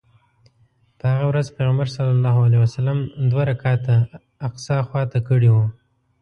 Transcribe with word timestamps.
په 0.99 1.05
هغه 1.13 1.25
ورځ 1.31 1.47
پیغمبر 1.57 1.87
صلی 1.95 2.13
الله 2.17 2.35
علیه 2.45 2.59
وسلم 2.65 2.97
دوه 3.31 3.43
رکعته 3.51 3.95
الاقصی 4.07 4.77
خواته 4.87 5.19
کړی 5.27 5.49
و. 5.51 5.57